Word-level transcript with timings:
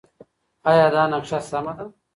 ایا 0.69 0.87
دا 0.93 1.03
نقشه 1.11 1.39
سمه 1.49 1.73
ده؟ 1.77 1.85